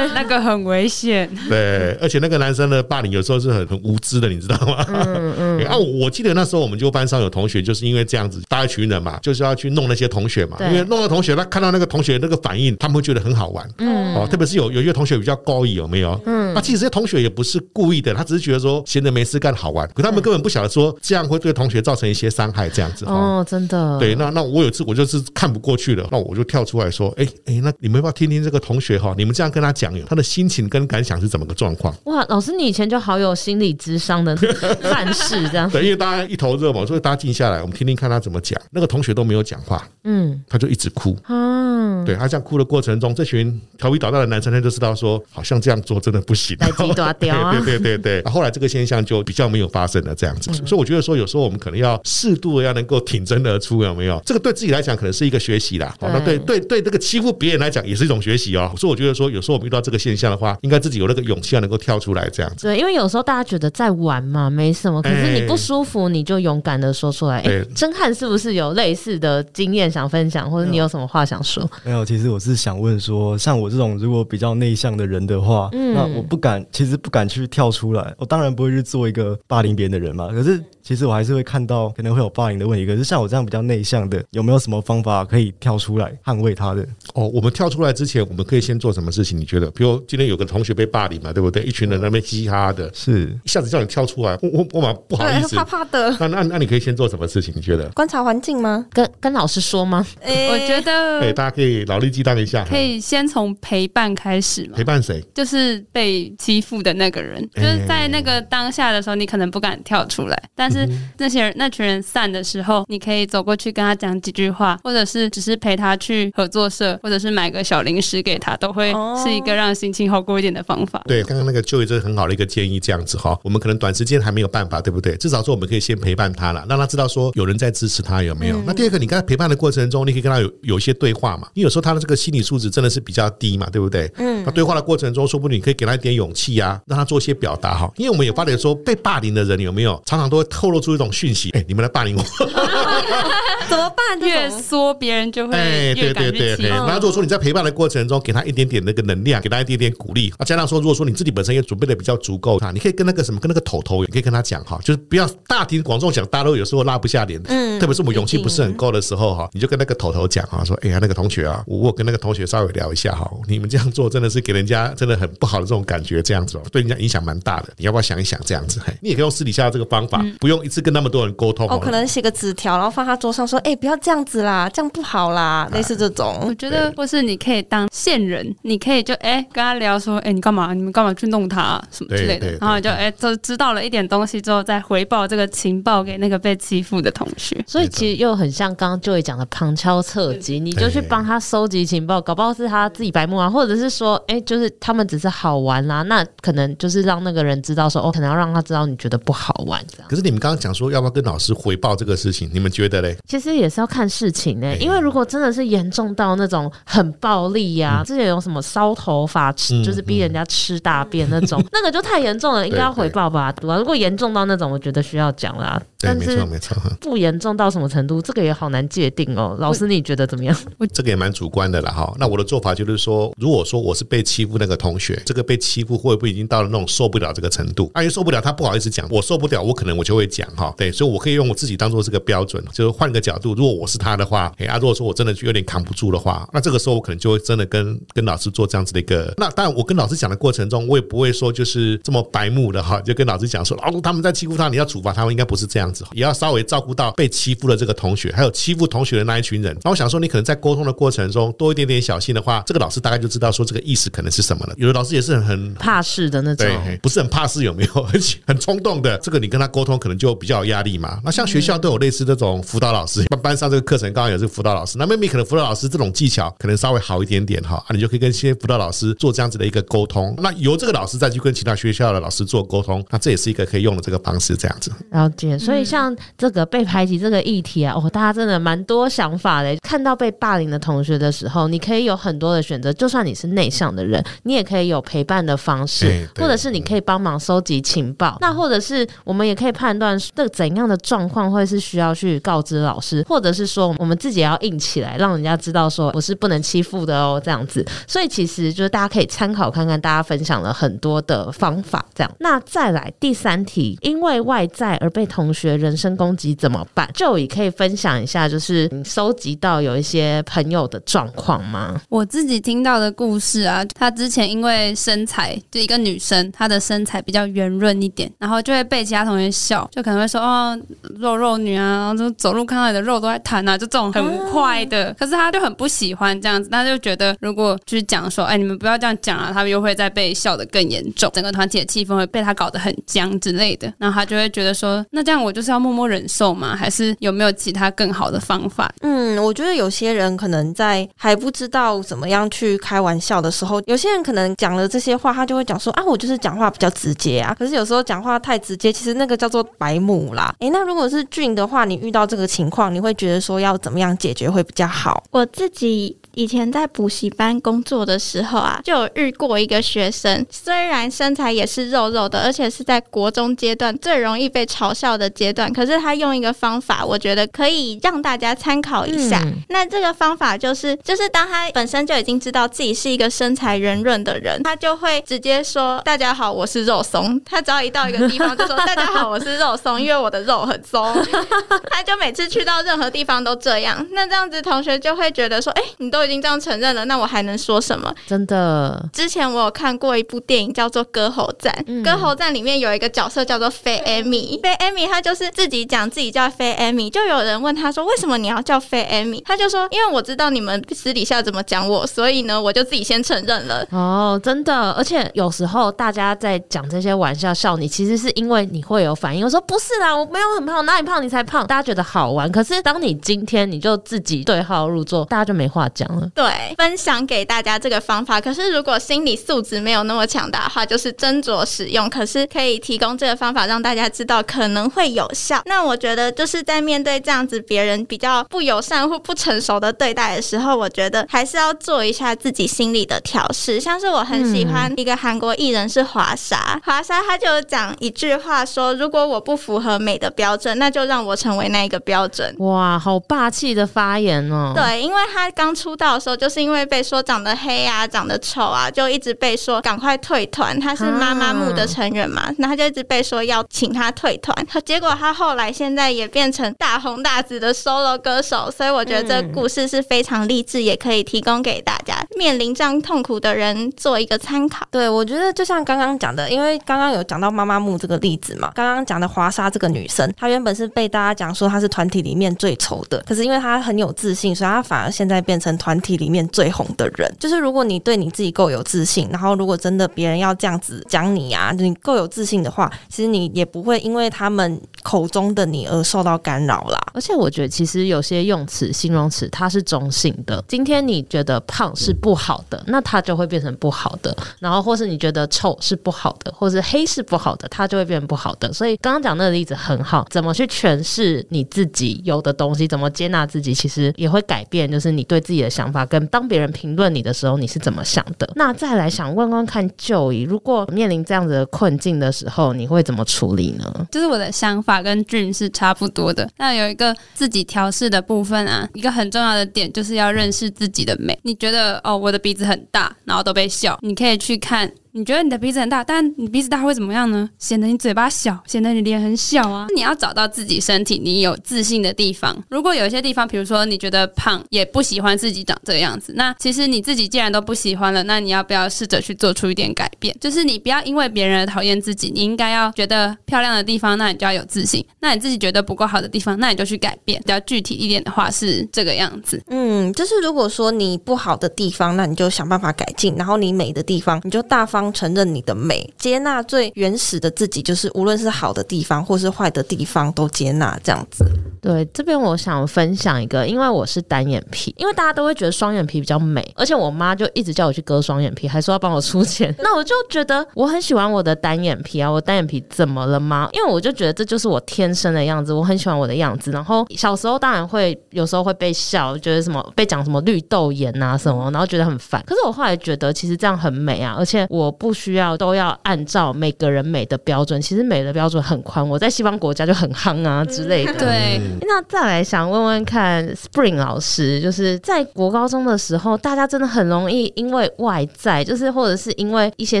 [0.14, 4.84] 那个很危险，对，而且那个男生的霸凌有时候是很很无知的，你知道吗？
[4.88, 5.66] 嗯嗯。
[5.66, 13.68] 啊，我记得那时候我们就班上有同学就是因为这样子，大一群人嘛，就是要去弄那些同学嘛，因为弄了同学，他看到那个同学那个反应，他们会觉得很好玩。
[13.78, 13.85] 嗯。
[13.88, 16.18] 哦，特别是有有一些同学比较高义，有没有？
[16.24, 16.54] 嗯。
[16.54, 23.04] 那其实这些同学也不是故意的，他只是觉得说闲着没事干好玩，可他们根本不晓得说这样会对同学造成一些伤害，这样子。
[23.04, 23.98] 哦，真的。
[23.98, 29.14] 对，那那我有一次我就是看不过去了，那我就跳出来说，哎哎，那你们要不要听听这个同学哈？
[29.18, 30.86] 你们这样跟他讲，他的心情跟。
[30.86, 31.92] 感想是怎么个状况？
[32.04, 34.36] 哇，老师，你以前就好有心理智商的
[34.80, 38.56] 范式，这样对，因为大家一头热嘛，所以大家静下来，我们听听看他怎么讲。
[38.70, 48.32] 那个同学都没有讲话，嗯，他就一直哭，嗯，对，他这样哭的过程中，这群调皮捣蛋的男生他就知道说，好像这样做真的不行，来鸡爪掉啊， 对对对对对。
[48.32, 50.50] 后来这个现象就比较没有发生了，这样子。
[50.64, 54.18] 所以我觉得说，有时候我们可能要适度的要能够挺身而出，有没有？
[54.24, 58.72] 这个对自己来讲可能是一个学习啦，好，那对对对，这个欺负别人来讲也是一种学习哦。
[58.78, 61.60] 所以我觉得说，有时候我们遇到这个现象的话，应该自己有那个勇气要。
[61.66, 67.40] 能够跳出来这样子，对，因为有时候大家觉得在玩嘛，没什么，可是你不舒服，你就勇敢的说出来。
[67.40, 71.68] 哎，真汉是不是有类似的经验想分享，或者你有什么话想说？
[71.82, 78.14] 没有，其实我是想问说，像我这种如果比较内向的人的话，嗯，那我不敢，其实不敢去跳出来。
[78.18, 80.62] 我当然不会去做一个霸凌别人的人嘛，可是。
[80.86, 86.86] 其实我还是会看到可能会有霸凌的问题，可是像我这样比较内向的，有没有什么方法可以跳出来捍卫他的？
[87.14, 89.36] 哦，我们跳出来之前，我们可以先做什么事情？
[89.36, 89.68] 你觉得？
[89.72, 91.64] 比如今天有个同学被霸凌嘛，对不对？
[91.64, 96.16] 一群人在那边嘻嘻哈哈的，是一下子叫你跳出来，我我我蛮不好意思，怕怕的。
[96.20, 97.52] 那那那你可以先做什么事情？
[97.56, 97.88] 你觉得？
[97.88, 98.86] 观察环境吗？
[98.92, 100.06] 跟跟老师说吗？
[100.20, 104.76] 欸、我觉得，哎，大家可以脑力激荡一下，可以先从陪伴开始嘛。
[104.76, 105.20] 陪伴谁？
[105.34, 110.75] 就是被欺负的那个人，就是在那个当下的时候，你可能不敢跳出来，但是
[111.18, 111.52] 那些人。
[111.56, 121.02] 那群人散的时候，你可以走过去跟他讲几句话，或者是只是陪他去合作社，或者是买个小零食给他，都会是一个让心情好过一点的方法。
[121.06, 125.16] 对，刚刚那个就一个很好的一个建议，这样子哈，我们可能短时间还没有办法，对不对？
[125.16, 128.58] 至少说我们可以先陪伴他了，让他知道说有人在支持他，有没有？
[128.58, 131.48] 嗯、那第二个，你跟他陪伴的过程中，你可以跟他有有一些对话嘛？
[131.54, 134.10] 因为有时候他的这个心理素质真的是比较低嘛，对不对？
[134.18, 134.42] 嗯。
[134.44, 137.90] 那对话的过程中，说不定你可以给他一点勇气啊，让他做一些表达哈。
[137.96, 141.50] 因为我们也发觉说，被霸凌的人有没有常常都会透露出一种讯息？
[141.50, 142.22] 哎，你们来霸凌我。
[143.68, 144.20] 怎么办？
[144.20, 145.56] 越说别人就会
[145.96, 146.62] 越感觉气。
[146.68, 157.40] 那如果说你在陪伴的过程中，给他一点点那个能量，给他一点点鼓励啊，加上说，如果说你自己本身也准备的比较足够，哈，你可以跟那个什么，跟那个头头，也可以跟他讲哈，就是不要大庭广众讲，大家都有时候拉不下脸。
[157.46, 167.68] 嗯，特别是我们勇气不是很够的时候哈，你就跟那个头头讲哈，说哎呀，那个同学啊，我跟那个同学稍微聊一下哈，你们这样做真的是给人家真的很不好的这种感觉，这样子哦，对人家影响蛮大的。
[167.76, 168.80] 你要不要想一想这样子？
[168.84, 170.55] 嘿，你也可以用私底下这个方法，不用。
[170.56, 176.38] 用一次跟那么多人沟通哦，可能写个纸条，然后放他桌上说，哎、欸，不要这样子啦，这样不好啦， 类似这种。
[176.42, 180.72] 我觉得，或是你可以当线人，你可以就哎、欸、跟他聊说，哎、欸，你干嘛？
[180.74, 182.52] 你们干嘛去弄他、啊、什么之类的？
[182.60, 187.62] 然后就哎，就、欸、知道了一点东西之后，再回报这个情报给那个被欺负的同学。
[187.66, 200.08] 所以其实又很像刚刚 Joy 讲的旁敲侧击，你就去帮他收集情报，搞不好是他自己白目啊，或者是说，哎、欸，就是他们只是好玩啦、啊，那可能就是让那个人知道说，哦，可能要让他知道你觉得不好玩这样。
[200.08, 203.16] 可是你们刚刚讲说要不要跟老师回报这个事情，你们觉得嘞？
[203.26, 213.50] 其实也是要看事情呢、欸，因为如果真的是严重到那种很暴力呀、啊，之前有什么烧头发吃，就是逼人家吃大便那种， 那个就太严重了，应该要回报吧？
[213.50, 213.76] 对吧？
[213.76, 215.82] 如果严重到那种，我觉得需要讲啦。
[215.98, 216.76] 对，没错没错。
[217.00, 219.56] 不严重到什么程度，这个也好难界定哦。
[219.58, 220.56] 老师，你觉得怎么样？
[220.94, 222.14] 这个也蛮主观的啦哈。
[222.20, 227.90] 那我的做法就是说，如果说我是被欺负那个同学，这个被欺负会不会已经到了那种受不了这个程度？
[227.94, 230.74] 阿姨受不了，他不好意思讲，我受不了，我可能我就会讲哈。
[230.76, 239.32] 对，所以我可以用我自己当做这个标准，就是换个角度，如果我是他的话，哎啊，如果说我真的就有点扛不住的话，那这个时候我可能就会真的跟跟老师做这样子的一个。
[239.38, 249.76] 那当然，我跟老师讲的过程中，我也不会说就是这么白目的哈，就跟老师讲说，哦，他们在欺负他，你要处罚他们，应该不是这样子，也要稍微照顾到被欺负的这个同学，还有欺负同学的那一群人。
[249.82, 254.74] 那我想说，你可能在沟通的过程中多一点点小心的话，这个老师大概就知道说这个意思可能是什么了。
[254.76, 258.02] 有的老师也是很很怕事的那种，对，不是很怕事，有没有？
[258.02, 261.20] 很 很冲动的，这个你跟他沟通可能就比较有压力嘛。
[261.24, 270.34] 那像学校都有类似这种辅导老师，班班上这个课程刚好有这个辅导老师，那妹妹可能辅导老师这种技巧可能稍微好一点点哈，啊，你就可以跟一些辅导老师做这样子的一个沟通。
[270.38, 274.92] 那由这个老师再去跟其他学校的老师做沟通，那这也是一个可以用的这个方式，这样子。
[275.10, 275.58] 了解。
[275.58, 279.76] 所以像这个被排挤这个议题啊，哦，大家真的蛮多想法的。
[279.82, 282.92] 看到被霸凌的同学的时候，你可以有很多的选择。
[282.92, 288.36] 就算你是内向的人，你也可以有陪伴的方式，或者是你可以帮忙收集情报。
[288.40, 297.84] 那或者是我们也可以判断这怎样的状况会是需要去告知老师，或者是说我们自己要硬起来，让人家知道说我是不能欺负的哦，这样子。
[298.06, 302.30] 所以其实就是大家可以参考看看，大家分享了很多的方法，这样。
[302.40, 307.08] 那再来第三题，因为外在而被同学人身攻击怎么办？
[307.14, 312.00] 就也可以分享一下，就是你收集到有一些朋友的状况吗？
[312.08, 320.78] 我自己听到的故事啊，她之前因为身材，就一个女生，她的身材比较圆润一点，然后就会被其他同学笑，就可能会说哦，
[321.18, 325.10] 肉肉女啊，然后就走路看到你的肉都在弹啊，就这种很坏的。
[325.18, 333.90] 可是他就很不喜欢这样子，他就觉得如果就是讲说，哎，你们不要这样讲啊，他们又会再被笑得更严重，整个团体的气氛会被他搞得很僵之类的。
[333.96, 336.76] 然后他就会觉得说，那这样我就是要默默忍受吗？
[336.76, 338.92] 还是有没有其他更好的方法？
[339.00, 347.56] 嗯，我觉得有些人可能在还不知道怎么样去开玩笑的时候，有些人可能讲了这些话，他就会讲说啊，我就是讲话比较直接啊。
[347.58, 350.52] 可是有时候讲话太直接，其实那个叫做白目啦。
[350.58, 355.22] 诶，那如果是俊的话，你遇到这个情况，你会觉得说要怎么样解决会比较好？
[355.30, 356.16] 我自己。
[356.36, 369.40] 以前在补习班工作的时候啊，就有遇过一个学生，虽然身材也是肉肉的，而且是在国中阶段最容易被嘲笑的阶段，可是他用一个方法，我觉得可以让大家参考一下。
[369.46, 381.16] 嗯、那这个方法就是，就是当他本身就已经知道自己是一个身材圆润的人，他就会直接说：“大家好，我是肉松。”他只要一到一个地方就说：“大家好，我是肉松，因为我的肉很松。
[381.90, 384.06] ”他就每次去到任何地方都这样。
[384.10, 388.12] 那这样子同学就会觉得说：“哎、欸，你都。”已经这样承认了，那我还能说什么？
[388.26, 409.44] 真的，之前我有看过一部电影叫做《歌喉战》，嗯，《歌喉战》里面有一个角色叫做菲艾米，菲艾米她就是自己讲自己叫菲艾米，就有人问她说：“为什么你要叫菲艾米？”她就说：“因为我知道你们私底下怎么讲我，所以呢，我就自己先承认了。”哦，真的，而且有时候大家在讲这些玩笑笑你，其实是因为你会有反应。
[409.44, 411.66] 我说不是啦，我没有很胖，哪里胖你才胖？
[411.66, 412.50] 大家觉得好玩。
[412.50, 416.06] 可是当你今天你就自己对号入座，大家就没话讲。
[416.34, 418.40] 对，分享给大家这个方法。
[418.40, 422.08] 可是如果心理素质没有那么强大的话，就是斟酌使用。
[422.08, 425.60] 可是可以提供这个方法让大家知道可能会有效。
[425.66, 433.80] 那我觉得就是在面对这样子别人比较不友善或不成熟的对待的时候，我觉得还是要做一下自己心理的调试。
[433.80, 444.72] 像是我很喜欢一个韩国艺人是华莎，华莎她就讲一句话说：“如果我不符合美的标准，那就让我成为那一个标准。”哇，好霸气的发言哦！
[444.74, 446.05] 对，因为他刚出道。
[446.06, 450.78] 到的时候就是因为被说长得黑啊、长得丑啊，就一直被说赶快退团。
[450.78, 454.54] 他是妈妈木的成员嘛，那、啊、他就一直被说要请他退团。
[454.84, 462.14] 结果他后来现在也变成大红大紫的 solo 歌手，所以我觉得这个故事是非常励志，也可以提供给大家。
[462.36, 464.86] 面临这样痛苦的人做一个参考。
[464.92, 477.32] 对，我觉得就像刚刚讲的，因为刚刚有讲到妈妈木这个例子嘛，刚刚讲的华莎这个女生，她原本是被大家讲说她是团体里面最丑的，可是因为她很有自信，所以她反而现在变成团体里面最红的人。
[477.38, 486.98] 就是如果你对你自己够有自信，然后如果真的别人要这样子讲你啊，你够有自信的话，其实你也不会因为他们口中的你而受到干扰啦。
[487.14, 490.62] 而且我觉得其实有些用词、形容词它是中性的。
[490.66, 494.36] 今天你觉得胖是不好的，那它就会变成不好的。
[494.58, 498.72] 然后或是你觉得臭是不好的，或是黑是不好的，它就会变成不好的。
[498.72, 508.50] 所以刚刚讲那个例子很好，怎么去诠释你自己有的东西，怎么接纳自己，其实也会改变，就是你对自己的想法跟当别人评论你的时候，你是怎么想的。
[508.56, 514.06] 那再来想问问看，Joy，如果面临这样子的困境的时候，你会怎么处理呢？
[514.10, 516.48] 就是我的想法跟俊是差不多的。
[516.58, 521.38] 那有一个自己调试的部分啊，一个很重要的点就是要认识自己的美。
[521.42, 524.90] 你觉得哦，我的鼻子很大，然后都被笑，你可以去看。
[525.16, 527.48] 你觉得你的鼻子很大，但你鼻子大会怎么样呢？
[527.58, 529.86] 显得你嘴巴小，显得你脸很小啊！
[529.94, 532.54] 你要找到自己身体你有自信的地方。
[532.68, 540.36] 如果有一些地方，比如说你觉得胖，也不喜欢自己长这个样子，那其实你自己既然都不喜欢了，那你要不要试着去做出一点改变？
[540.38, 547.40] 就是你不要因为别人而讨厌自己，你应该要觉得漂亮的地方，那你就要有自信；那你自己觉得不够好的地方，那你就去改变。
[547.40, 549.62] 比较具体一点的话是这个样子。
[549.68, 556.12] 嗯，就是如果说你不好的地方，那你就想办法改进；然后你美的地方，你就大方承认你的美。
[556.18, 561.44] 接纳最原始的自己，就是无论是好的地方或是坏的地方都接纳，这样子。
[561.80, 569.74] 对，这边我想分享一个，因为我是单眼皮，因为大家都会觉得双眼皮比较美，而且我妈就一直叫我去割双眼皮，还说要帮我出钱。
[569.78, 573.68] 那我就觉得我很喜欢我的单眼皮啊，我单眼皮怎么了吗？
[573.72, 576.70] 因为我就觉得这就是我天生的样子，我很喜欢我的样子。
[576.70, 582.42] 然后小时候当然会有时候会被笑，觉得什么被讲什么绿豆眼啊什么，然后觉得很烦。
[582.46, 589.06] 可是我后来觉得其实这样很美啊，而且我不需要都要按照每个人美的标准，其实美的标准很宽。
[589.06, 591.12] 我在西方国家就很夯啊之类的。
[591.14, 591.60] 对。
[591.82, 600.00] 那再来想问问看，Spring 老师，就是在国高中的时候，大家真的很容易因为外在，就是或者是因为一些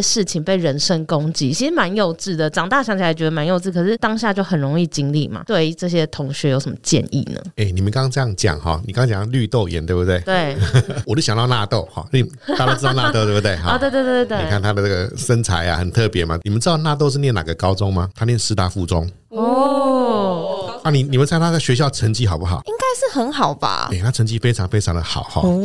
[0.00, 2.50] 事情被人身攻击，其实蛮幼稚的。
[2.50, 5.42] 长大想起来觉得蛮幼稚，可是当下就很容易经历嘛。
[5.46, 7.40] 对这些同学有什么建议呢？
[7.56, 10.18] 哎、欸，你们刚刚这样讲哈，你刚刚讲绿豆眼对不对？
[10.20, 10.56] 对，
[11.06, 12.22] 我就想到纳豆哈，你
[12.58, 13.52] 大家都知道纳豆对不对？
[13.56, 16.38] 啊， 对对对对对，你看他的这个身材啊，很特别嘛。
[16.44, 18.08] 你们知道纳豆是念哪个高中吗？
[18.14, 19.10] 他念师大附中。
[19.30, 20.25] 哦。
[20.86, 22.62] 啊，你你们猜他在学校成绩好不好？
[22.64, 23.88] 应该是很好吧？
[23.90, 25.40] 哎、欸，他成绩非常非常的好哈。
[25.42, 25.60] 哦，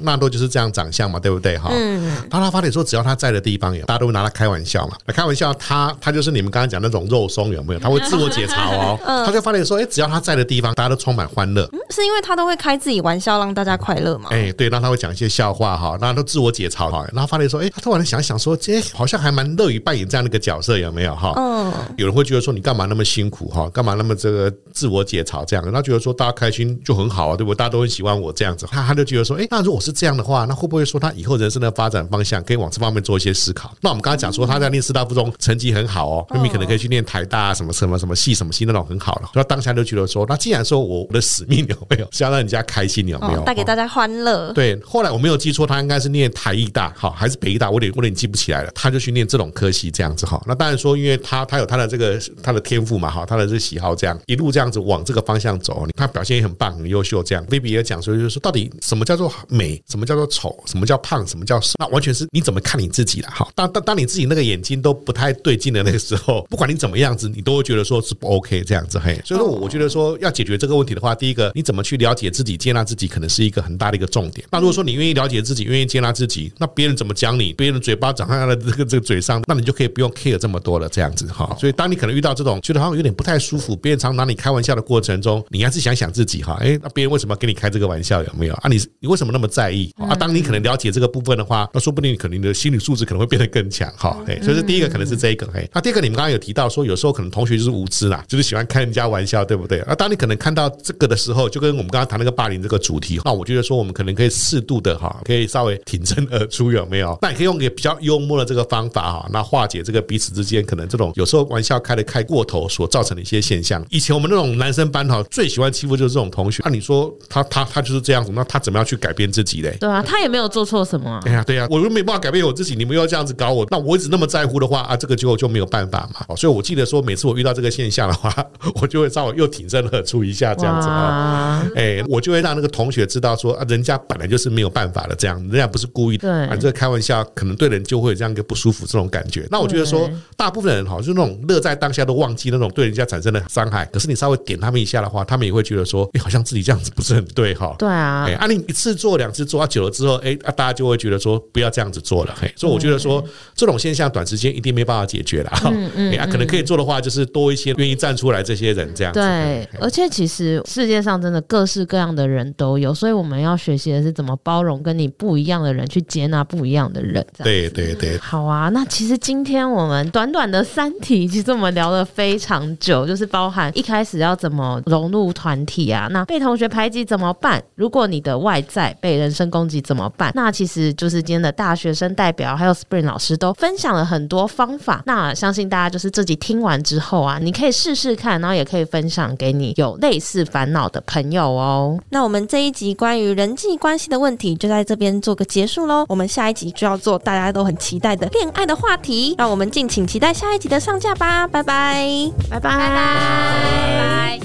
[0.00, 1.68] 纳豆就是这样长相嘛，对不对哈？
[1.70, 2.16] 嗯。
[2.30, 4.96] 他他发帖说，只要他在的地方有，大家都会拿他开玩笑嘛。
[5.08, 7.80] 开玩笑，他他就是你们刚刚讲那种肉松有没有？
[7.80, 8.98] 他会自我解嘲哦。
[9.04, 9.26] 嗯。
[9.26, 11.68] 他就发帖说，哎、欸，只要他在的地方，大家都充满欢乐。
[11.74, 14.30] 嗯，是因为他都会开自己玩笑，让大家快乐嘛。
[14.30, 17.04] 哎、欸，对，让他会讲一些笑话哈，然后都自我解嘲哈。
[17.12, 21.34] 然后发帖说，哎、欸，他突然想想说，这好像还蛮乐于扮演这样的一个角色，有没有哈？
[21.36, 21.70] 嗯。
[21.98, 23.68] 有人会觉得说，你干嘛那么辛苦哈？
[23.70, 25.26] 干嘛那么这个自我解？
[25.26, 27.58] 嘲这样，他觉得说大家开心就很好啊，对不对？
[27.58, 33.74] 大家都很喜欢我这样子，他他就觉得说，哎，那如果是这样的话，那会不会说他以后人生的发展方向可以往这方面做一些思考？
[33.80, 39.30] 那我们刚才讲说他在念师大附中成绩很好哦，那你可能可以去念台大啊什么什么什么系什么系那种很好了。
[39.34, 44.52] 那当下就觉得说，那既然说我的使命有没有是要让人家开心有没有，带给大家欢乐？
[44.52, 44.78] 对。
[44.84, 47.68] 后来我没有记错，他应该是念台艺大好还是北艺大？
[47.68, 48.70] 我有点我有点记不起来了。
[48.74, 50.40] 他就去念这种科系这样子哈。
[50.46, 55.86] 那当然说，因为他他有他的这个他的天赋嘛哈，他的这个喜好这样一一路这样子往这个方向走。
[55.96, 57.22] 他表现也很棒，很优秀。
[57.22, 63.28] 这样，Vivi 也讲说，就是说，到底什么叫做美，什么叫做丑，什么叫胖，什么叫瘦，那完全是你怎么看你自己了。
[63.30, 68.98] 哈，当当当你自己那个眼睛都不太对劲的那个时候，不管你怎么样子，你都会觉得说是不 OK 这样子。
[68.98, 74.46] 嘿，所以说，我觉得说要解决这个问题的话，第一个，你怎么去了解自己、接纳自己，可能是一个很大的一个重点。
[74.50, 80.86] 那如果说你愿意了解自己，愿意接纳自己，那别人怎么讲你，别人嘴巴长在他的这个这个嘴上，那你就可以不用 care 这么多了。
[80.88, 86.56] 这样子哈，所以当你可能遇到这种觉得好像有点不太舒服，别人常拿你开玩笑的过程中，你还是想想自己哈。
[86.60, 88.22] 哎，那别人为什么要跟你开这个玩笑？
[88.22, 88.68] 有没有啊？
[88.68, 90.14] 你你为什么那么在意啊？
[90.14, 94.16] 当你可能了解这个部分的话，那说不定你可能你的心理素质可能会变得更强哈。
[94.26, 95.46] 哎，所以这第一个可能是这一个。
[95.54, 99.82] 哎，那第二个你们刚刚有提到说，有时候可能同学就是无知啦，就是喜欢开人家玩笑，对不对？
[99.86, 107.16] 那当你可能看到这个的时候，就跟我们刚刚谈那个霸凌这个主题，那我觉得说我们可能可以适度的哈，可以稍微挺身而出，有没有？
[107.22, 113.84] 那你可以用一个比较幽默的这个方法哈，那化解这个彼此之间可能这种有时候玩笑开得开过头所造成的一些现象。
[113.90, 116.62] 以前前我们那种男生班哈，最喜欢欺负就是这种同学。
[116.64, 119.76] 那、啊、你说他他他就是这样子，那他怎么样去改变自己嘞？
[119.80, 121.20] 对啊，他也没有做错什么、啊。
[121.26, 126.36] 哎呀，对呀、啊，我又没办法改变我自己，你们又要这样子搞我，那我一直那么在乎的话啊，这个就就没有办法嘛。
[126.36, 128.32] 所以我记得说，每次我遇到这个现象的话，
[128.80, 131.66] 我就会稍微又挺身而出一下这样子啊。
[131.74, 139.48] 哎，我就会让那个同学知道说啊，人家本来就是没有办法的，这样人家不是故意的，对，这个开玩笑，可能对人就会有这样一个不舒服这种感觉。
[139.50, 143.88] 那我觉得说，大部分人哈，就那种乐在当下都忘记那种对人家产生的伤害。
[143.96, 147.74] 可是你稍微点他们一下的话，他们也会觉得说，哎，好像自己这样子不是很对哈。
[147.78, 152.34] 对啊，哎，啊，你一次做两次做，啊，久了之后，哎，啊，大家就会觉得说，不要这样子做了。
[152.38, 155.50] 嘿，所以我觉得说，这种现象短时间一定没办法解决了。
[155.64, 159.18] 嗯嗯，啊，可能可以做的话，就是多一些愿意站出来这些人这样子。
[159.18, 167.26] 对，而且其实世界上真的各式各样的人都有，所以我们要学习的是怎么包容跟你不一样的人，去接纳不一样的人。
[167.38, 168.68] 对对对，好啊。
[168.68, 177.62] 那其实今天我们短短的三题，其实我们聊了非常久，就是包含一开始要怎么融入团体啊，那被同学排挤怎么办？
[177.76, 180.32] 如果你的外在被人身攻击怎么办？
[180.34, 185.02] 那其实就是今天的大学生代表还有 Spring 老师都分享了很多方法。
[185.06, 191.98] 那相信大家就是自己听完之后啊，你可以试试看，然后也可以分享给你有类似烦恼的朋友哦。
[192.10, 196.04] 那我们这一集关于人际关系的问题就在这边做个结束喽。
[196.08, 201.46] 我们下一集就要做大家都很期待的恋爱的话题，让我们敬请期待下一集的上架吧。
[201.46, 204.40] 拜拜，拜拜，拜拜，拜拜。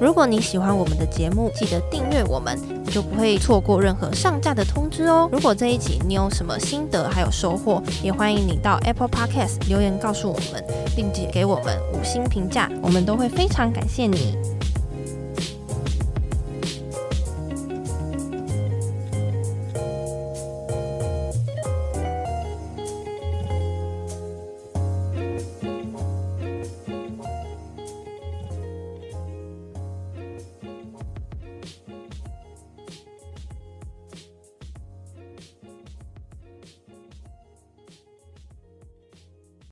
[0.00, 5.28] 如果你喜欢我们的节目，记得订阅我们，你就不会错过任何上架的通知哦。
[5.30, 10.64] 如果这一集你有什么心得还有收获，也欢迎你到 Apple Podcast 留言告诉我们，
[10.96, 14.36] 并且给我们五星评价，我们都会非常感谢你。